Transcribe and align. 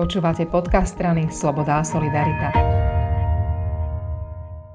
Počúvate 0.00 0.48
podcast 0.48 0.96
strany 0.96 1.28
Sloboda 1.28 1.76
a 1.76 1.84
Solidarita. 1.84 2.48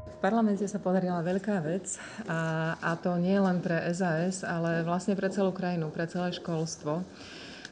V 0.05 0.17
parlamente 0.21 0.69
sa 0.69 0.77
podarila 0.77 1.25
veľká 1.25 1.65
vec 1.65 1.97
a, 2.29 2.77
a 2.77 2.93
to 2.93 3.17
nie 3.17 3.33
len 3.33 3.57
pre 3.57 3.89
SAS, 3.89 4.45
ale 4.45 4.85
vlastne 4.85 5.17
pre 5.17 5.33
celú 5.33 5.49
krajinu, 5.49 5.89
pre 5.89 6.05
celé 6.05 6.29
školstvo. 6.29 7.01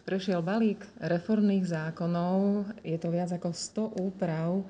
Prešiel 0.02 0.42
balík 0.42 0.82
reformných 0.98 1.70
zákonov, 1.70 2.66
je 2.82 2.98
to 2.98 3.14
viac 3.14 3.30
ako 3.30 3.54
100 3.54 4.02
úprav, 4.02 4.66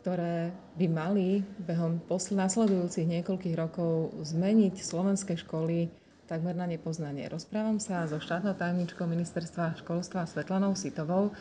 ktoré 0.00 0.56
by 0.80 0.88
mali 0.88 1.44
behom 1.60 2.00
následujúcich 2.08 3.12
niekoľkých 3.12 3.60
rokov 3.60 4.08
zmeniť 4.24 4.80
slovenské 4.80 5.36
školy 5.36 5.92
takmer 6.32 6.56
na 6.56 6.64
nepoznanie. 6.64 7.28
Rozprávam 7.28 7.76
sa 7.76 8.08
so 8.08 8.16
štátnou 8.16 8.56
tajomničkou 8.56 9.04
ministerstva 9.04 9.76
školstva 9.84 10.24
Svetlanou 10.24 10.72
Sitovou, 10.72 11.36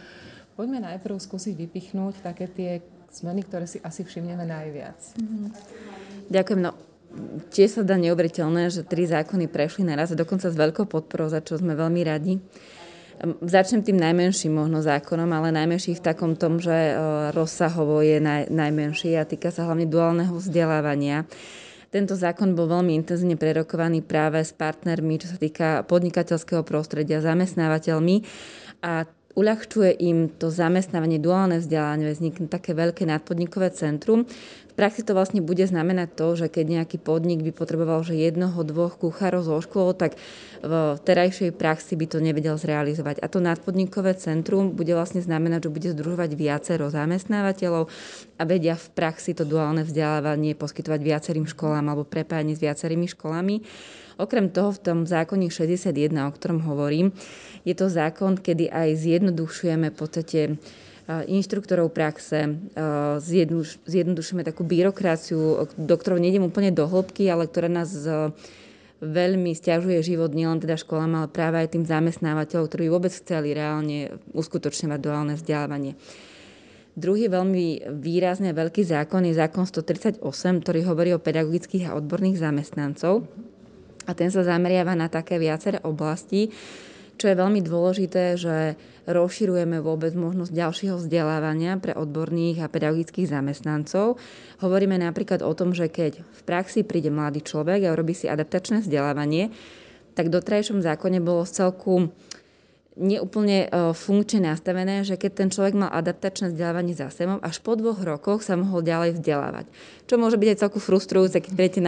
Poďme 0.61 0.77
najprv 0.77 1.17
skúsiť 1.17 1.57
vypichnúť 1.57 2.21
také 2.21 2.45
tie 2.45 2.85
zmeny, 3.09 3.41
ktoré 3.41 3.65
si 3.65 3.81
asi 3.81 4.05
všimneme 4.05 4.45
najviac. 4.45 4.93
Mm-hmm. 5.17 5.49
Ďakujem. 6.29 6.59
No, 6.61 6.77
tiež 7.49 7.69
sa 7.73 7.81
dá 7.81 7.97
neuveriteľné, 7.97 8.69
že 8.69 8.85
tri 8.85 9.09
zákony 9.09 9.49
prešli 9.49 9.89
naraz, 9.89 10.13
dokonca 10.13 10.53
s 10.53 10.53
veľkou 10.53 10.85
podporou, 10.85 11.33
za 11.33 11.41
čo 11.41 11.57
sme 11.57 11.73
veľmi 11.73 12.02
radi. 12.05 12.38
Začnem 13.41 13.81
tým 13.81 13.97
najmenším 14.05 14.53
možno 14.53 14.85
zákonom, 14.85 15.33
ale 15.33 15.49
najmenší 15.49 15.97
v 15.97 16.05
takom 16.05 16.38
tom, 16.38 16.61
že 16.61 16.93
e, 16.93 16.93
rozsahovo 17.33 18.05
je 18.05 18.21
naj, 18.21 18.53
najmenší 18.53 19.17
a 19.17 19.25
týka 19.25 19.49
sa 19.49 19.66
hlavne 19.66 19.89
duálneho 19.89 20.38
vzdelávania. 20.38 21.25
Tento 21.89 22.13
zákon 22.13 22.53
bol 22.53 22.69
veľmi 22.69 22.93
intenzívne 23.02 23.33
prerokovaný 23.33 24.05
práve 24.05 24.45
s 24.45 24.53
partnermi, 24.53 25.25
čo 25.25 25.33
sa 25.33 25.41
týka 25.41 25.89
podnikateľského 25.89 26.61
prostredia, 26.61 27.17
zamestnávateľmi 27.17 28.21
a 28.85 29.09
uľahčuje 29.35 29.91
im 30.03 30.27
to 30.27 30.52
zamestnávanie, 30.52 31.21
duálne 31.21 31.63
vzdelávanie, 31.63 32.12
vznikne 32.12 32.52
také 32.52 32.76
veľké 32.76 33.08
nadpodnikové 33.08 33.72
centrum. 33.72 34.27
V 34.72 34.73
praxi 34.80 35.03
to 35.03 35.11
vlastne 35.11 35.44
bude 35.44 35.67
znamenať 35.67 36.16
to, 36.16 36.28
že 36.39 36.47
keď 36.47 36.66
nejaký 36.80 36.97
podnik 37.03 37.44
by 37.44 37.52
potreboval 37.52 38.08
že 38.08 38.16
jednoho, 38.16 38.64
dvoch 38.64 38.95
kuchárov 38.95 39.44
zo 39.44 39.59
škôl, 39.59 39.92
tak 39.92 40.16
v 40.64 40.95
terajšej 41.03 41.52
praxi 41.59 42.00
by 42.00 42.05
to 42.08 42.23
nevedel 42.23 42.55
zrealizovať. 42.55 43.20
A 43.20 43.28
to 43.28 43.44
nadpodnikové 43.44 44.16
centrum 44.16 44.72
bude 44.72 44.95
vlastne 44.95 45.20
znamenať, 45.20 45.67
že 45.67 45.75
bude 45.75 45.89
združovať 45.92 46.31
viacero 46.39 46.88
zamestnávateľov 46.88 47.92
a 48.39 48.44
vedia 48.48 48.80
v 48.80 48.88
praxi 48.95 49.36
to 49.36 49.44
duálne 49.44 49.83
vzdelávanie 49.83 50.55
poskytovať 50.55 51.00
viacerým 51.03 51.45
školám 51.52 51.92
alebo 51.92 52.08
prepájanie 52.08 52.55
s 52.55 52.64
viacerými 52.64 53.11
školami. 53.11 53.59
Okrem 54.22 54.53
toho 54.53 54.69
v 54.69 54.80
tom 54.86 55.09
zákone 55.09 55.50
61, 55.50 56.14
o 56.14 56.30
ktorom 56.30 56.61
hovorím, 56.61 57.09
je 57.66 57.73
to 57.73 57.89
zákon, 57.89 58.38
kedy 58.38 58.69
aj 58.69 58.94
zjednodušujeme 59.02 59.89
v 59.89 59.97
podstate 59.97 60.61
inštruktorov 61.09 61.89
praxe, 61.89 62.61
zjednodušujeme 63.89 64.45
takú 64.45 64.61
byrokraciu, 64.61 65.66
do 65.73 65.95
ktorou 65.97 66.22
nejdem 66.22 66.45
úplne 66.45 66.69
do 66.69 66.86
hĺbky, 66.86 67.25
ale 67.33 67.49
ktorá 67.49 67.66
nás 67.66 67.89
veľmi 69.02 69.58
stiažuje 69.58 69.97
život 70.05 70.30
nielen 70.30 70.61
teda 70.61 70.77
školám, 70.77 71.25
ale 71.25 71.27
práve 71.33 71.58
aj 71.58 71.73
tým 71.73 71.89
zamestnávateľom, 71.89 72.69
ktorí 72.69 72.86
vôbec 72.94 73.09
chceli 73.09 73.58
reálne 73.58 74.14
uskutočňovať 74.38 74.99
duálne 75.02 75.33
vzdelávanie. 75.33 75.97
Druhý 76.94 77.25
veľmi 77.25 77.97
výrazne 77.97 78.53
veľký 78.53 78.86
zákon 78.86 79.25
je 79.25 79.33
zákon 79.33 79.66
138, 79.66 80.22
ktorý 80.61 80.80
hovorí 80.86 81.17
o 81.17 81.23
pedagogických 81.23 81.89
a 81.89 81.97
odborných 81.97 82.38
zamestnancov. 82.38 83.25
A 84.09 84.17
ten 84.17 84.33
sa 84.33 84.41
zameriava 84.41 84.97
na 84.97 85.11
také 85.11 85.38
viaceré 85.38 85.77
oblasti, 85.85 86.49
čo 87.21 87.30
je 87.30 87.38
veľmi 87.38 87.61
dôležité, 87.61 88.33
že 88.33 88.73
rozširujeme 89.05 89.77
vôbec 89.77 90.09
možnosť 90.17 90.49
ďalšieho 90.49 90.97
vzdelávania 90.97 91.77
pre 91.77 91.93
odborných 91.93 92.66
a 92.66 92.71
pedagogických 92.71 93.30
zamestnancov. 93.30 94.17
Hovoríme 94.58 94.97
napríklad 94.97 95.45
o 95.45 95.53
tom, 95.53 95.77
že 95.77 95.85
keď 95.85 96.17
v 96.17 96.41
praxi 96.41 96.81
príde 96.81 97.13
mladý 97.13 97.45
človek 97.45 97.85
a 97.85 97.93
robí 97.93 98.17
si 98.17 98.25
adaptačné 98.25 98.81
vzdelávanie, 98.81 99.53
tak 100.17 100.33
v 100.33 100.33
dotrajšom 100.33 100.81
zákone 100.81 101.21
bolo 101.21 101.45
celku 101.45 102.09
neúplne 102.99 103.67
e, 103.71 103.95
funkčne 103.95 104.52
nastavené, 104.52 105.07
že 105.07 105.15
keď 105.15 105.31
ten 105.31 105.49
človek 105.49 105.79
mal 105.79 105.91
adaptačné 105.95 106.52
vzdelávanie 106.52 106.91
za 106.91 107.07
sebou, 107.07 107.39
až 107.39 107.63
po 107.63 107.79
dvoch 107.79 108.03
rokoch 108.03 108.43
sa 108.43 108.59
mohol 108.59 108.83
ďalej 108.83 109.15
vzdelávať. 109.15 109.71
Čo 110.11 110.19
môže 110.19 110.35
byť 110.35 110.49
aj 110.52 110.59
celku 110.59 110.79
frustrujúce, 110.83 111.39
keď 111.39 111.53
budete 111.55 111.79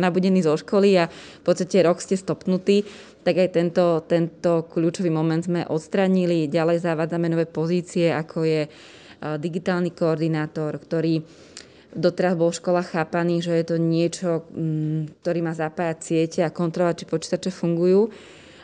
nabudení 0.00 0.40
zo 0.40 0.56
školy 0.56 0.96
a 0.96 1.12
v 1.12 1.42
podstate 1.44 1.84
rok 1.84 2.00
ste 2.00 2.16
stopnutí, 2.16 2.88
tak 3.20 3.36
aj 3.36 3.48
tento, 3.52 4.00
tento 4.08 4.64
kľúčový 4.64 5.12
moment 5.12 5.44
sme 5.44 5.68
odstranili. 5.68 6.48
Ďalej 6.48 6.88
zavádzame 6.88 7.28
nové 7.28 7.44
pozície, 7.44 8.08
ako 8.08 8.48
je 8.48 8.60
e, 8.64 8.68
digitálny 9.20 9.92
koordinátor, 9.92 10.80
ktorý 10.80 11.20
doteraz 11.92 12.32
bol 12.40 12.48
v 12.48 12.60
školách 12.64 12.96
chápaný, 12.96 13.44
že 13.44 13.60
je 13.60 13.66
to 13.66 13.76
niečo, 13.76 14.48
mm, 14.56 15.20
ktorý 15.20 15.44
má 15.44 15.52
zapájať 15.52 15.98
siete 16.00 16.40
a 16.40 16.54
kontrolovať, 16.54 17.04
či 17.04 17.10
počítače 17.12 17.50
fungujú 17.52 18.08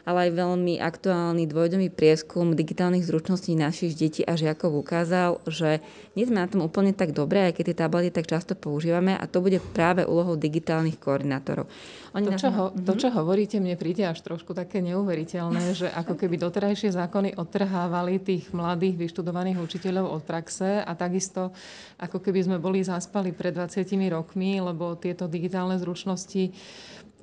ale 0.07 0.31
aj 0.31 0.39
veľmi 0.39 0.79
aktuálny 0.79 1.51
dvojdomý 1.51 1.91
prieskum 1.91 2.55
digitálnych 2.55 3.03
zručností 3.03 3.59
našich 3.59 3.99
detí 3.99 4.23
a 4.23 4.39
žiakov 4.39 4.79
ukázal, 4.79 5.43
že 5.51 5.83
nie 6.15 6.23
sme 6.23 6.39
na 6.39 6.47
tom 6.47 6.63
úplne 6.63 6.95
tak 6.95 7.11
dobré, 7.11 7.51
aj 7.51 7.59
keď 7.59 7.65
tie 7.75 7.77
tablety 7.83 8.11
tak 8.15 8.31
často 8.31 8.55
používame 8.55 9.19
a 9.19 9.27
to 9.27 9.43
bude 9.43 9.59
práve 9.75 10.07
úlohou 10.07 10.39
digitálnych 10.39 11.03
koordinátorov. 11.03 11.67
Oni 12.15 12.31
to, 12.31 12.39
čo, 12.39 12.49
ho, 12.55 12.65
to, 12.73 12.95
čo 12.97 13.11
hovoríte, 13.11 13.59
mne 13.59 13.75
príde 13.75 14.07
až 14.07 14.23
trošku 14.23 14.55
také 14.55 14.79
neuveriteľné, 14.81 15.75
že 15.85 15.91
ako 15.91 16.15
keby 16.15 16.39
doterajšie 16.39 16.95
zákony 16.95 17.35
odtrhávali 17.35 18.23
tých 18.23 18.55
mladých 18.55 19.11
vyštudovaných 19.11 19.59
učiteľov 19.59 20.07
od 20.07 20.23
praxe 20.23 20.87
a 20.87 20.93
takisto 20.95 21.51
ako 21.99 22.23
keby 22.23 22.47
sme 22.47 22.57
boli 22.63 22.87
zaspali 22.87 23.35
pred 23.35 23.53
20 23.53 23.83
rokmi, 24.15 24.63
lebo 24.63 24.95
tieto 24.95 25.27
digitálne 25.27 25.75
zručnosti 25.83 26.55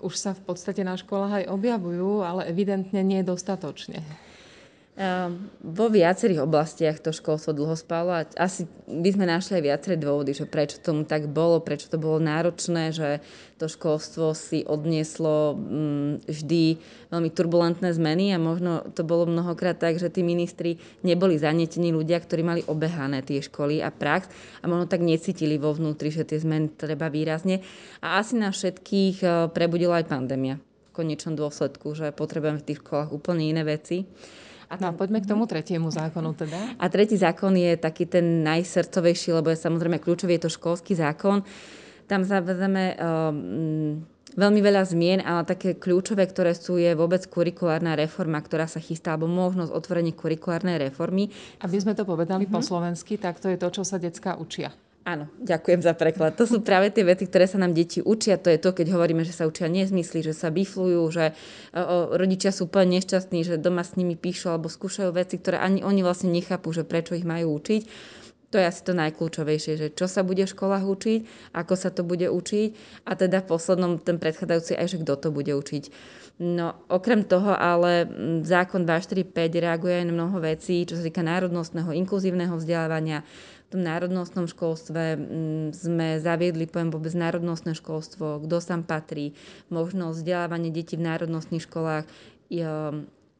už 0.04 0.14
sa 0.20 0.36
v 0.36 0.44
podstate 0.52 0.84
na 0.84 1.00
školách 1.00 1.44
aj 1.44 1.50
objavujú, 1.50 2.22
ale 2.22 2.52
evidentne 2.52 3.00
nie 3.00 3.24
dostatočne. 3.24 4.04
Ehm, 4.94 5.50
vo 5.66 5.90
viacerých 5.90 6.46
oblastiach 6.46 7.02
to 7.02 7.10
školstvo 7.10 7.50
dlho 7.50 7.74
spalo 7.74 8.14
a 8.14 8.30
asi 8.38 8.70
by 8.86 9.10
sme 9.10 9.26
našli 9.26 9.58
aj 9.58 9.64
viaceré 9.66 9.96
dôvody, 9.98 10.38
že 10.38 10.46
prečo 10.46 10.78
tomu 10.78 11.02
tak 11.02 11.26
bolo, 11.34 11.66
prečo 11.66 11.90
to 11.90 11.98
bolo 11.98 12.22
náročné, 12.22 12.94
že 12.94 13.18
to 13.58 13.66
školstvo 13.66 14.38
si 14.38 14.62
odnieslo 14.62 15.58
mm, 15.58 16.30
vždy 16.30 16.78
veľmi 17.10 17.30
turbulentné 17.34 17.90
zmeny 17.90 18.38
a 18.38 18.38
možno 18.38 18.86
to 18.94 19.02
bolo 19.02 19.26
mnohokrát 19.26 19.82
tak, 19.82 19.98
že 19.98 20.14
tí 20.14 20.22
ministri 20.22 20.78
neboli 21.02 21.42
zanetení 21.42 21.90
ľudia, 21.90 22.22
ktorí 22.22 22.46
mali 22.46 22.62
obehané 22.70 23.26
tie 23.26 23.42
školy 23.42 23.82
a 23.82 23.90
prax 23.90 24.30
a 24.62 24.70
možno 24.70 24.86
tak 24.86 25.02
necítili 25.02 25.58
vo 25.58 25.74
vnútri, 25.74 26.14
že 26.14 26.22
tie 26.22 26.38
zmeny 26.38 26.70
treba 26.70 27.10
výrazne. 27.10 27.66
A 27.98 28.22
asi 28.22 28.38
na 28.38 28.54
všetkých 28.54 29.26
e, 29.26 29.28
prebudila 29.50 30.06
aj 30.06 30.06
pandémia 30.06 30.62
v 30.62 31.02
konečnom 31.02 31.34
dôsledku, 31.34 31.98
že 31.98 32.14
potrebujeme 32.14 32.62
v 32.62 32.68
tých 32.70 32.86
školách 32.86 33.10
úplne 33.10 33.50
iné 33.50 33.66
veci. 33.66 34.06
A 34.74 34.82
no, 34.82 34.90
poďme 34.98 35.22
k 35.22 35.30
tomu 35.30 35.46
tretiemu 35.46 35.94
zákonu 35.94 36.34
teda. 36.34 36.58
A 36.82 36.90
tretí 36.90 37.14
zákon 37.14 37.54
je 37.54 37.78
taký 37.78 38.10
ten 38.10 38.42
najsrdcovejší, 38.42 39.38
lebo 39.38 39.54
je 39.54 39.62
samozrejme 39.62 40.02
kľúčový, 40.02 40.42
je 40.42 40.50
to 40.50 40.56
školský 40.58 40.98
zákon. 40.98 41.46
Tam 42.10 42.26
zavádzame 42.26 42.84
um, 42.98 44.02
veľmi 44.34 44.60
veľa 44.66 44.84
zmien, 44.90 45.20
ale 45.22 45.46
také 45.46 45.78
kľúčové, 45.78 46.26
ktoré 46.26 46.58
sú, 46.58 46.82
je 46.82 46.98
vôbec 46.98 47.22
kurikulárna 47.30 47.94
reforma, 47.94 48.42
ktorá 48.42 48.66
sa 48.66 48.82
chystá, 48.82 49.14
alebo 49.14 49.30
možnosť 49.30 49.70
otvorenia 49.70 50.18
kurikulárnej 50.18 50.82
reformy. 50.90 51.30
Aby 51.62 51.78
sme 51.78 51.94
to 51.94 52.04
povedali 52.04 52.50
mm-hmm. 52.50 52.58
po 52.58 52.66
slovensky, 52.66 53.22
tak 53.22 53.38
to 53.38 53.54
je 53.54 53.62
to, 53.62 53.70
čo 53.70 53.84
sa 53.86 54.02
detská 54.02 54.36
učia. 54.42 54.74
Áno, 55.04 55.28
ďakujem 55.44 55.84
za 55.84 55.92
preklad. 55.92 56.40
To 56.40 56.48
sú 56.48 56.64
práve 56.68 56.88
tie 56.88 57.04
veci, 57.04 57.28
ktoré 57.28 57.44
sa 57.44 57.60
nám 57.60 57.76
deti 57.76 58.00
učia. 58.00 58.40
To 58.40 58.48
je 58.48 58.60
to, 58.60 58.72
keď 58.72 58.96
hovoríme, 58.96 59.28
že 59.28 59.36
sa 59.36 59.44
učia 59.44 59.68
nezmysly, 59.68 60.24
že 60.24 60.32
sa 60.32 60.48
biflujú, 60.48 61.04
že 61.12 61.36
o, 61.76 62.16
rodičia 62.16 62.56
sú 62.56 62.72
úplne 62.72 63.00
nešťastní, 63.00 63.44
že 63.44 63.60
doma 63.60 63.84
s 63.84 64.00
nimi 64.00 64.16
píšu 64.16 64.48
alebo 64.48 64.72
skúšajú 64.72 65.12
veci, 65.12 65.36
ktoré 65.36 65.60
ani 65.60 65.84
oni 65.84 66.02
vlastne 66.02 66.32
nechápu, 66.32 66.72
že 66.72 66.88
prečo 66.88 67.20
ich 67.20 67.28
majú 67.28 67.60
učiť. 67.60 67.84
To 68.56 68.62
je 68.62 68.70
asi 68.70 68.86
to 68.86 68.94
najkľúčovejšie, 68.94 69.74
že 69.82 69.88
čo 69.98 70.06
sa 70.06 70.22
bude 70.22 70.46
v 70.46 70.54
školách 70.54 70.86
učiť, 70.86 71.20
ako 71.58 71.74
sa 71.74 71.90
to 71.90 72.06
bude 72.06 72.30
učiť 72.30 73.02
a 73.10 73.18
teda 73.18 73.42
v 73.42 73.50
poslednom 73.50 73.98
ten 73.98 74.22
predchádzajúci 74.22 74.78
aj, 74.78 74.88
že 74.94 75.02
kto 75.02 75.14
to 75.18 75.30
bude 75.34 75.50
učiť. 75.50 75.84
No 76.38 76.78
okrem 76.86 77.26
toho 77.26 77.58
ale 77.58 78.06
zákon 78.46 78.86
245 78.86 79.34
reaguje 79.58 80.02
aj 80.02 80.06
na 80.06 80.14
mnoho 80.14 80.38
vecí, 80.38 80.86
čo 80.86 80.98
sa 80.98 81.02
týka 81.02 81.26
národnostného, 81.26 81.98
inkluzívneho 81.98 82.54
vzdelávania, 82.54 83.26
tom 83.74 83.82
národnostnom 83.82 84.46
školstve 84.46 85.18
mm, 85.18 85.68
sme 85.74 86.22
zaviedli 86.22 86.70
pojem 86.70 86.94
vôbec 86.94 87.10
národnostné 87.18 87.74
školstvo, 87.74 88.46
kto 88.46 88.56
tam 88.62 88.86
patrí, 88.86 89.34
možnosť 89.74 90.22
vzdelávania 90.22 90.70
detí 90.70 90.94
v 90.94 91.10
národnostných 91.10 91.66
školách, 91.66 92.06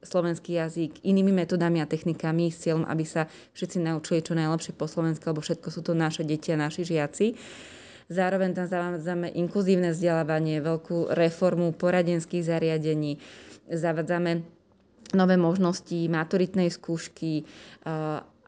slovenský 0.04 0.60
jazyk 0.60 1.06
inými 1.06 1.32
metodami 1.32 1.80
a 1.80 1.88
technikami 1.88 2.52
s 2.52 2.66
cieľom, 2.66 2.84
aby 2.90 3.06
sa 3.08 3.30
všetci 3.56 3.78
naučili 3.80 4.26
čo 4.26 4.36
najlepšie 4.36 4.76
po 4.76 4.90
slovensky, 4.90 5.24
lebo 5.32 5.40
všetko 5.40 5.70
sú 5.72 5.80
to 5.86 5.96
naše 5.96 6.28
deti 6.28 6.52
a 6.52 6.60
naši 6.60 6.84
žiaci. 6.84 7.38
Zároveň 8.12 8.52
tam 8.52 8.68
zavádzame 8.68 9.32
inkluzívne 9.32 9.96
vzdelávanie, 9.96 10.60
veľkú 10.60 11.16
reformu 11.16 11.72
poradenských 11.72 12.44
zariadení, 12.44 13.16
zavádzame 13.72 14.44
nové 15.16 15.36
možnosti 15.40 15.96
maturitnej 16.12 16.68
skúšky, 16.68 17.48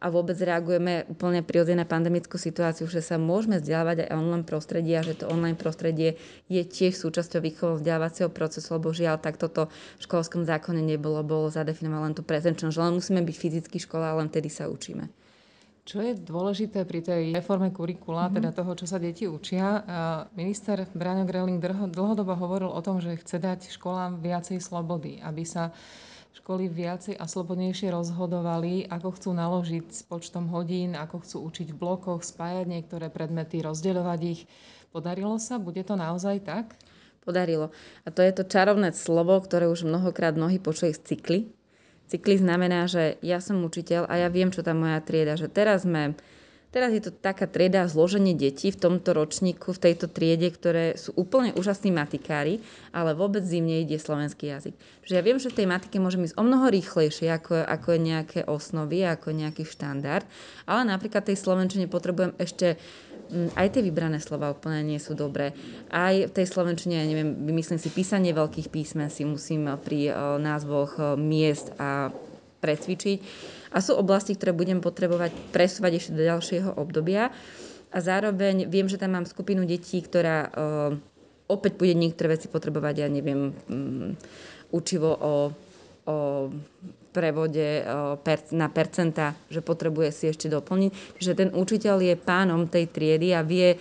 a 0.06 0.14
vôbec 0.14 0.38
reagujeme 0.38 1.10
úplne 1.10 1.42
prirodzene 1.42 1.82
na 1.82 1.90
pandemickú 1.90 2.38
situáciu, 2.38 2.86
že 2.86 3.02
sa 3.02 3.18
môžeme 3.18 3.58
vzdelávať 3.58 4.06
aj 4.06 4.14
online 4.14 4.46
prostredí 4.46 4.94
a 4.94 5.02
že 5.02 5.18
to 5.18 5.26
online 5.26 5.58
prostredie 5.58 6.22
je 6.46 6.62
tiež 6.62 6.94
súčasťou 6.94 7.42
výchovného 7.42 7.82
vzdelávacieho 7.82 8.30
procesu, 8.30 8.78
lebo 8.78 8.94
žiaľ, 8.94 9.18
tak 9.18 9.42
toto 9.42 9.74
v 9.98 10.02
školskom 10.06 10.46
zákone 10.46 10.86
nebolo, 10.86 11.26
bolo 11.26 11.50
zadefinované 11.50 12.14
len 12.14 12.14
tú 12.14 12.22
prezenčnosť, 12.22 12.76
že 12.78 12.84
len 12.86 12.94
musíme 12.94 13.26
byť 13.26 13.36
fyzicky 13.36 13.78
škola 13.82 14.14
a 14.14 14.18
len 14.22 14.30
vtedy 14.30 14.54
sa 14.54 14.70
učíme. 14.70 15.10
Čo 15.86 16.02
je 16.02 16.18
dôležité 16.18 16.82
pri 16.86 17.02
tej 17.02 17.24
reforme 17.34 17.70
kurikula, 17.70 18.26
mm-hmm. 18.26 18.38
teda 18.42 18.50
toho, 18.58 18.74
čo 18.74 18.86
sa 18.90 18.98
deti 18.98 19.30
učia? 19.30 19.86
Minister 20.34 20.86
Braňo 20.94 21.30
Greling 21.30 21.62
dlhodobo 21.94 22.34
hovoril 22.34 22.74
o 22.74 22.82
tom, 22.82 22.98
že 22.98 23.22
chce 23.22 23.38
dať 23.38 23.70
školám 23.70 24.18
viacej 24.18 24.58
slobody, 24.62 25.22
aby 25.22 25.46
sa 25.46 25.70
školy 26.36 26.68
viacej 26.68 27.16
a 27.16 27.26
slobodnejšie 27.26 27.96
rozhodovali, 27.96 28.86
ako 28.92 29.16
chcú 29.16 29.30
naložiť 29.32 29.86
s 29.88 30.02
počtom 30.04 30.52
hodín, 30.52 30.94
ako 31.00 31.24
chcú 31.24 31.38
učiť 31.48 31.68
v 31.72 31.80
blokoch, 31.80 32.28
spájať 32.28 32.68
niektoré 32.68 33.08
predmety, 33.08 33.64
rozdeľovať 33.64 34.20
ich. 34.28 34.42
Podarilo 34.92 35.40
sa? 35.40 35.56
Bude 35.56 35.84
to 35.88 35.96
naozaj 35.96 36.44
tak? 36.44 36.76
Podarilo. 37.24 37.72
A 38.04 38.12
to 38.12 38.22
je 38.22 38.36
to 38.36 38.44
čarovné 38.44 38.92
slovo, 38.92 39.40
ktoré 39.40 39.72
už 39.72 39.88
mnohokrát 39.88 40.36
mnohí 40.36 40.60
počuli 40.60 40.94
z 40.94 41.02
cykly, 41.02 41.40
Cykli 42.06 42.38
znamená, 42.38 42.86
že 42.86 43.18
ja 43.26 43.42
som 43.42 43.66
učiteľ 43.66 44.06
a 44.06 44.22
ja 44.22 44.30
viem, 44.30 44.54
čo 44.54 44.62
tá 44.62 44.78
moja 44.78 45.02
trieda, 45.02 45.34
že 45.34 45.50
teraz 45.50 45.90
sme 45.90 46.14
Teraz 46.76 46.92
je 46.92 47.00
to 47.00 47.16
taká 47.16 47.48
trieda 47.48 47.88
zloženie 47.88 48.36
detí 48.36 48.68
v 48.68 48.76
tomto 48.76 49.16
ročníku, 49.16 49.72
v 49.72 49.80
tejto 49.80 50.12
triede, 50.12 50.52
ktoré 50.52 51.00
sú 51.00 51.16
úplne 51.16 51.56
úžasní 51.56 51.96
matikári, 51.96 52.60
ale 52.92 53.16
vôbec 53.16 53.48
zimne 53.48 53.80
ide 53.80 53.96
slovenský 53.96 54.52
jazyk. 54.52 54.76
Že 55.08 55.14
ja 55.16 55.24
viem, 55.24 55.40
že 55.40 55.56
v 55.56 55.64
tej 55.64 55.68
matike 55.72 56.04
môžem 56.04 56.28
ísť 56.28 56.36
o 56.36 56.44
mnoho 56.44 56.68
rýchlejšie, 56.68 57.32
ako, 57.32 57.64
ako 57.64 57.96
nejaké 57.96 58.44
osnovy, 58.44 59.08
ako 59.08 59.32
nejaký 59.32 59.64
štandard, 59.64 60.28
ale 60.68 60.84
napríklad 60.84 61.24
tej 61.24 61.40
slovenčine 61.40 61.88
potrebujem 61.88 62.36
ešte 62.36 62.76
Mm, 63.26 63.50
aj 63.58 63.74
tie 63.74 63.82
vybrané 63.82 64.22
slova 64.22 64.54
úplne 64.54 64.86
nie 64.86 65.02
sú 65.02 65.18
dobré. 65.18 65.58
Aj 65.90 66.14
v 66.14 66.30
tej 66.30 66.46
slovenčine, 66.46 67.02
ja 67.02 67.06
neviem, 67.10 67.34
vymyslím 67.34 67.82
si 67.82 67.90
písanie 67.90 68.38
veľkých 68.38 68.70
písmen 68.70 69.10
si 69.10 69.26
musím 69.26 69.66
pri 69.82 70.14
názvoch 70.38 71.18
miest 71.18 71.74
a 71.82 72.14
precvičiť. 72.62 73.18
A 73.74 73.82
sú 73.82 73.98
oblasti, 73.98 74.36
ktoré 74.38 74.52
budem 74.54 74.84
potrebovať 74.84 75.32
presúvať 75.50 75.92
ešte 75.98 76.12
do 76.18 76.24
ďalšieho 76.26 76.70
obdobia. 76.78 77.34
A 77.90 77.98
zároveň 78.04 78.68
viem, 78.68 78.90
že 78.92 79.00
tam 79.00 79.16
mám 79.16 79.26
skupinu 79.26 79.64
detí, 79.64 80.04
ktorá 80.04 80.52
opäť 81.48 81.78
bude 81.78 81.94
niektoré 81.94 82.36
veci 82.36 82.50
potrebovať, 82.50 82.96
ja 83.06 83.08
neviem, 83.10 83.54
mm, 83.54 84.10
učivo 84.74 85.12
o, 85.14 85.34
o 86.10 86.16
prevode 87.16 87.88
na 88.52 88.68
percenta, 88.68 89.32
že 89.48 89.64
potrebuje 89.64 90.12
si 90.12 90.28
ešte 90.28 90.52
doplniť. 90.52 90.92
Že 91.16 91.32
ten 91.32 91.50
učiteľ 91.56 91.96
je 92.04 92.16
pánom 92.20 92.68
tej 92.68 92.92
triedy 92.92 93.32
a 93.32 93.40
vie 93.48 93.80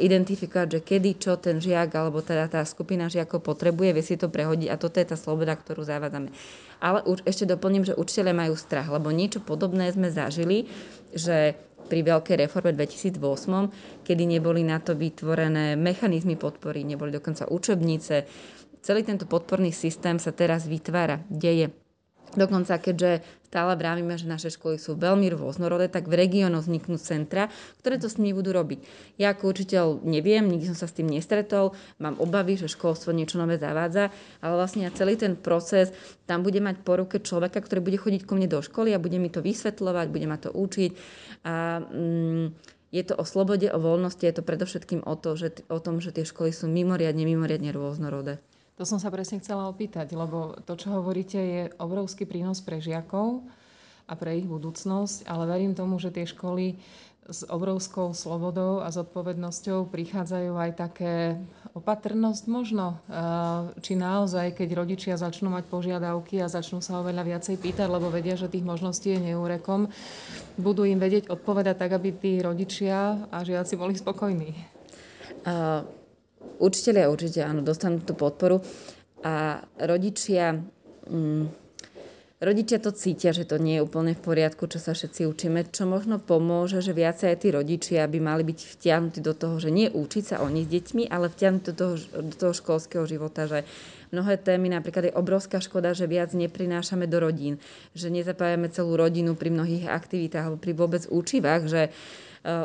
identifikovať, 0.00 0.68
že 0.72 0.80
kedy 0.80 1.10
čo 1.20 1.36
ten 1.36 1.60
žiak 1.60 1.92
alebo 1.92 2.24
teda 2.24 2.48
tá 2.48 2.64
skupina 2.64 3.12
žiakov 3.12 3.44
potrebuje, 3.44 3.92
vie 3.92 4.00
si 4.00 4.16
to 4.16 4.32
prehodiť 4.32 4.72
a 4.72 4.80
toto 4.80 4.96
je 4.96 5.12
tá 5.12 5.20
sloboda, 5.20 5.52
ktorú 5.52 5.84
zavádzame. 5.84 6.32
Ale 6.80 7.04
už 7.04 7.28
ešte 7.28 7.44
doplním, 7.44 7.84
že 7.84 7.92
učiteľe 7.92 8.32
majú 8.32 8.56
strach, 8.56 8.88
lebo 8.88 9.12
niečo 9.12 9.44
podobné 9.44 9.92
sme 9.92 10.08
zažili, 10.08 10.64
že 11.12 11.60
pri 11.90 12.06
veľkej 12.06 12.46
reforme 12.46 12.70
2008, 12.72 14.06
kedy 14.06 14.22
neboli 14.22 14.62
na 14.62 14.78
to 14.78 14.94
vytvorené 14.94 15.74
mechanizmy 15.74 16.38
podpory, 16.38 16.86
neboli 16.86 17.10
dokonca 17.10 17.50
učebnice. 17.50 18.30
Celý 18.80 19.02
tento 19.02 19.26
podporný 19.26 19.74
systém 19.74 20.22
sa 20.22 20.30
teraz 20.30 20.70
vytvára, 20.70 21.20
deje 21.26 21.68
Dokonca, 22.38 22.78
keďže 22.78 23.26
stále 23.50 23.74
vravíme, 23.74 24.14
že 24.14 24.30
naše 24.30 24.54
školy 24.54 24.78
sú 24.78 24.94
veľmi 24.94 25.26
rôznorodé, 25.34 25.90
tak 25.90 26.06
v 26.06 26.14
regiónoch 26.14 26.70
vzniknú 26.70 26.94
centra, 27.02 27.50
ktoré 27.82 27.98
to 27.98 28.06
s 28.06 28.22
nimi 28.22 28.30
budú 28.30 28.54
robiť. 28.54 28.78
Ja 29.18 29.34
ako 29.34 29.50
učiteľ 29.50 30.06
neviem, 30.06 30.46
nikdy 30.46 30.70
som 30.70 30.78
sa 30.78 30.86
s 30.86 30.94
tým 30.94 31.10
nestretol, 31.10 31.74
mám 31.98 32.14
obavy, 32.22 32.54
že 32.54 32.70
školstvo 32.70 33.10
niečo 33.10 33.42
nové 33.42 33.58
zavádza, 33.58 34.14
ale 34.38 34.52
vlastne 34.54 34.86
celý 34.94 35.18
ten 35.18 35.34
proces 35.34 35.90
tam 36.30 36.46
bude 36.46 36.62
mať 36.62 36.86
po 36.86 36.94
ruke 36.94 37.18
človeka, 37.18 37.58
ktorý 37.58 37.82
bude 37.82 37.98
chodiť 37.98 38.22
ku 38.22 38.38
mne 38.38 38.46
do 38.46 38.62
školy 38.62 38.94
a 38.94 39.02
bude 39.02 39.18
mi 39.18 39.26
to 39.26 39.42
vysvetľovať, 39.42 40.06
bude 40.14 40.26
ma 40.30 40.38
to 40.38 40.54
učiť. 40.54 40.90
A, 41.42 41.82
mm, 41.82 42.78
je 42.90 43.02
to 43.06 43.14
o 43.18 43.24
slobode, 43.26 43.70
o 43.70 43.78
voľnosti, 43.78 44.22
je 44.22 44.34
to 44.34 44.42
predovšetkým 44.42 45.06
o, 45.06 45.14
to, 45.14 45.38
že, 45.38 45.62
o 45.70 45.78
tom, 45.78 46.02
že 46.02 46.10
tie 46.10 46.26
školy 46.26 46.50
sú 46.50 46.66
mimoriadne, 46.66 47.22
mimoriadne 47.22 47.70
rôznorodé. 47.70 48.42
To 48.80 48.88
som 48.88 48.96
sa 48.96 49.12
presne 49.12 49.44
chcela 49.44 49.68
opýtať, 49.68 50.16
lebo 50.16 50.56
to, 50.64 50.72
čo 50.72 50.88
hovoríte, 50.88 51.36
je 51.36 51.62
obrovský 51.76 52.24
prínos 52.24 52.64
pre 52.64 52.80
žiakov 52.80 53.44
a 54.08 54.16
pre 54.16 54.40
ich 54.40 54.48
budúcnosť, 54.48 55.28
ale 55.28 55.44
verím 55.44 55.76
tomu, 55.76 56.00
že 56.00 56.08
tie 56.08 56.24
školy 56.24 56.80
s 57.28 57.44
obrovskou 57.44 58.16
slobodou 58.16 58.80
a 58.80 58.88
zodpovednosťou 58.88 59.84
prichádzajú 59.84 60.52
aj 60.56 60.70
také 60.80 61.36
opatrnosť 61.76 62.48
možno. 62.48 62.96
Či 63.84 64.00
naozaj, 64.00 64.56
keď 64.56 64.68
rodičia 64.72 65.20
začnú 65.20 65.52
mať 65.52 65.68
požiadavky 65.68 66.40
a 66.40 66.48
začnú 66.48 66.80
sa 66.80 67.04
oveľa 67.04 67.36
viacej 67.36 67.60
pýtať, 67.60 67.84
lebo 67.84 68.08
vedia, 68.08 68.40
že 68.40 68.48
tých 68.48 68.64
možností 68.64 69.12
je 69.12 69.28
neúrekom, 69.28 69.92
budú 70.56 70.88
im 70.88 70.96
vedieť 70.96 71.28
odpovedať 71.28 71.76
tak, 71.76 72.00
aby 72.00 72.16
tí 72.16 72.40
rodičia 72.40 73.28
a 73.28 73.44
žiaci 73.44 73.76
boli 73.76 73.92
spokojní. 73.92 74.56
Uh 75.44 75.99
Učiteľia 76.60 77.12
určite 77.12 77.40
áno, 77.44 77.60
dostanú 77.64 78.00
tú 78.04 78.12
podporu. 78.16 78.60
A 79.20 79.60
rodičia, 79.76 80.56
mm, 81.08 81.44
rodičia 82.40 82.80
to 82.80 82.92
cítia, 82.96 83.36
že 83.36 83.44
to 83.44 83.60
nie 83.60 83.80
je 83.80 83.84
úplne 83.84 84.16
v 84.16 84.24
poriadku, 84.24 84.64
čo 84.64 84.80
sa 84.80 84.96
všetci 84.96 85.28
učíme, 85.28 85.68
čo 85.68 85.84
možno 85.84 86.16
pomôže, 86.16 86.80
že 86.80 86.96
viacej 86.96 87.36
aj 87.36 87.38
tí 87.44 87.48
rodičia 87.52 88.08
by 88.08 88.18
mali 88.20 88.42
byť 88.48 88.58
vtiahnutí 88.76 89.20
do 89.20 89.36
toho, 89.36 89.60
že 89.60 89.68
nie 89.68 89.92
učiť 89.92 90.24
sa 90.24 90.36
oni 90.40 90.64
s 90.64 90.72
deťmi, 90.72 91.12
ale 91.12 91.28
vtiahnutí 91.28 91.72
do 91.72 91.76
toho, 91.76 91.94
do 92.24 92.34
toho 92.36 92.52
školského 92.56 93.04
života, 93.04 93.44
že 93.44 93.68
mnohé 94.08 94.40
témy, 94.40 94.72
napríklad 94.72 95.12
je 95.12 95.18
obrovská 95.20 95.60
škoda, 95.60 95.92
že 95.92 96.08
viac 96.08 96.32
neprinášame 96.32 97.04
do 97.04 97.20
rodín, 97.20 97.60
že 97.92 98.08
nezapájame 98.08 98.72
celú 98.72 98.96
rodinu 98.96 99.36
pri 99.36 99.52
mnohých 99.52 99.92
aktivitách 99.92 100.44
alebo 100.48 100.58
pri 100.60 100.72
vôbec 100.72 101.02
účivách, 101.12 101.62
že 101.68 101.82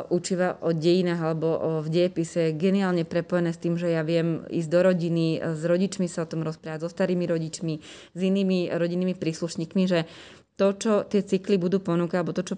učiva 0.08 0.56
o 0.64 0.72
dejinách 0.72 1.20
alebo 1.20 1.48
v 1.84 1.88
diepise 1.92 2.48
je 2.48 2.56
geniálne 2.56 3.04
prepojené 3.04 3.52
s 3.52 3.60
tým, 3.60 3.76
že 3.76 3.92
ja 3.92 4.00
viem 4.00 4.48
ísť 4.48 4.68
do 4.72 4.80
rodiny, 4.80 5.26
eh, 5.36 5.52
s 5.52 5.62
rodičmi 5.68 6.08
sa 6.08 6.24
o 6.24 6.30
tom 6.30 6.40
rozprávať, 6.48 6.88
so 6.88 6.88
starými 6.88 7.28
rodičmi, 7.28 7.74
s 8.16 8.20
inými 8.20 8.72
rodinnými 8.72 9.12
príslušníkmi, 9.12 9.84
že 9.84 10.08
to, 10.56 10.72
čo 10.72 10.92
tie 11.04 11.20
cykly 11.20 11.60
budú 11.60 11.84
ponúkať, 11.84 12.16
alebo 12.16 12.32
to, 12.32 12.40
čo 12.40 12.56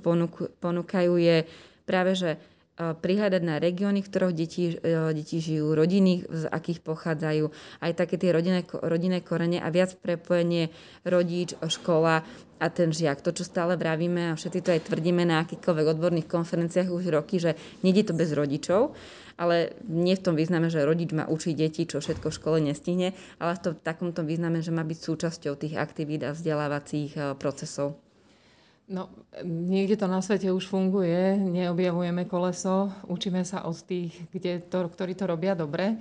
ponúkajú, 0.62 1.12
je 1.18 1.42
práve, 1.82 2.14
že 2.14 2.38
prihľadať 2.78 3.42
na 3.42 3.58
regióny, 3.58 4.06
v 4.06 4.08
ktorých 4.08 4.36
deti, 4.38 4.64
e, 4.70 5.10
deti 5.10 5.42
žijú, 5.42 5.74
rodiny, 5.74 6.30
z 6.30 6.42
akých 6.46 6.78
pochádzajú, 6.86 7.50
aj 7.82 7.92
také 7.98 8.14
tie 8.14 8.30
rodinné, 8.30 8.62
rodinné 8.70 9.18
korene 9.18 9.58
a 9.58 9.66
viac 9.74 9.98
prepojenie 9.98 10.70
rodič, 11.02 11.58
škola 11.58 12.22
a 12.62 12.66
ten 12.70 12.94
žiak. 12.94 13.18
To, 13.26 13.34
čo 13.34 13.42
stále 13.42 13.74
vravíme 13.74 14.30
a 14.30 14.38
všetci 14.38 14.60
to 14.62 14.70
aj 14.74 14.86
tvrdíme 14.86 15.26
na 15.26 15.42
akýchkoľvek 15.42 15.86
odborných 15.98 16.30
konferenciách 16.30 16.90
už 16.90 17.10
roky, 17.10 17.42
že 17.42 17.58
nejde 17.82 18.10
to 18.10 18.14
bez 18.14 18.30
rodičov, 18.30 18.94
ale 19.38 19.74
nie 19.86 20.14
v 20.14 20.22
tom 20.22 20.34
význame, 20.38 20.70
že 20.70 20.86
rodič 20.86 21.10
má 21.14 21.26
učiť 21.26 21.54
deti, 21.54 21.82
čo 21.86 21.98
všetko 21.98 22.30
v 22.30 22.38
škole 22.38 22.58
nestihne, 22.62 23.14
ale 23.42 23.58
v, 23.58 23.60
tom, 23.62 23.72
v 23.74 23.82
takomto 23.82 24.22
význame, 24.22 24.62
že 24.62 24.74
má 24.74 24.86
byť 24.86 24.98
súčasťou 24.98 25.54
tých 25.58 25.78
aktivít 25.78 26.26
a 26.26 26.34
vzdelávacích 26.34 27.10
e, 27.14 27.20
procesov. 27.38 28.07
No, 28.88 29.12
niekde 29.44 30.00
to 30.00 30.08
na 30.08 30.24
svete 30.24 30.48
už 30.48 30.64
funguje, 30.64 31.36
neobjavujeme 31.36 32.24
koleso, 32.24 32.88
učíme 33.04 33.44
sa 33.44 33.68
od 33.68 33.76
tých, 33.84 34.16
kde 34.32 34.64
to, 34.64 34.88
ktorí 34.88 35.12
to 35.12 35.28
robia 35.28 35.52
dobre. 35.52 36.00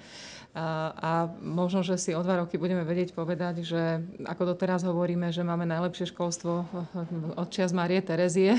A, 0.56 0.96
a 0.96 1.12
možno, 1.44 1.84
že 1.84 2.00
si 2.00 2.15
o 2.15 2.24
dva 2.24 2.39
roky 2.39 2.56
budeme 2.56 2.88
vedieť 2.88 3.12
povedať, 3.12 3.62
že 3.67 4.01
ako 4.24 4.50
to 4.50 4.53
teraz 4.56 4.88
hovoríme, 4.88 5.36
že 5.36 5.44
máme 5.44 5.67
najlepšie 5.67 6.15
školstvo 6.15 6.63
od 7.36 7.48
čias 7.51 7.75
Marie 7.75 8.00
Terezie, 8.00 8.56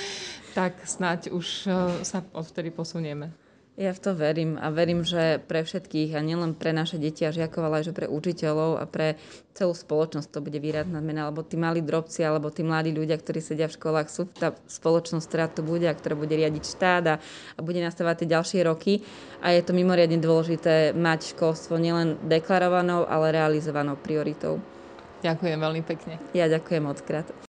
tak 0.58 0.76
snáď 0.84 1.32
už 1.32 1.66
sa 2.04 2.20
odvtedy 2.36 2.68
posunieme. 2.68 3.41
Ja 3.72 3.96
v 3.96 4.04
to 4.04 4.12
verím 4.12 4.60
a 4.60 4.68
verím, 4.68 5.00
že 5.00 5.40
pre 5.48 5.64
všetkých 5.64 6.12
a 6.12 6.20
nielen 6.20 6.52
pre 6.52 6.76
naše 6.76 7.00
deti 7.00 7.24
a 7.24 7.32
žiakov, 7.32 7.64
ale 7.64 7.80
aj 7.80 7.88
že 7.88 7.96
pre 7.96 8.04
učiteľov 8.04 8.76
a 8.76 8.84
pre 8.84 9.16
celú 9.56 9.72
spoločnosť 9.72 10.28
to 10.28 10.44
bude 10.44 10.60
výrazná 10.60 11.00
zmena, 11.00 11.32
lebo 11.32 11.40
tí 11.40 11.56
malí 11.56 11.80
drobci 11.80 12.20
alebo 12.20 12.52
tí 12.52 12.60
mladí 12.60 12.92
ľudia, 12.92 13.16
ktorí 13.16 13.40
sedia 13.40 13.72
v 13.72 13.76
školách, 13.80 14.12
sú 14.12 14.28
tá 14.28 14.52
spoločnosť, 14.68 15.24
ktorá 15.24 15.46
tu 15.48 15.64
bude 15.64 15.88
a 15.88 15.96
ktorá 15.96 16.12
bude 16.12 16.36
riadiť 16.36 16.64
štát 16.68 17.04
a, 17.08 17.14
a 17.56 17.60
bude 17.64 17.80
nastavať 17.80 18.22
tie 18.22 18.32
ďalšie 18.36 18.60
roky. 18.68 19.00
A 19.40 19.56
je 19.56 19.64
to 19.64 19.72
mimoriadne 19.72 20.20
dôležité 20.20 20.92
mať 20.92 21.32
školstvo 21.32 21.80
nielen 21.80 22.20
deklarovanou, 22.28 23.08
ale 23.08 23.32
realizovanou 23.32 23.96
prioritou. 23.96 24.60
Ďakujem 25.24 25.56
veľmi 25.56 25.82
pekne. 25.88 26.20
Ja 26.36 26.44
ďakujem 26.44 26.84
moc 26.84 27.00
krát. 27.00 27.51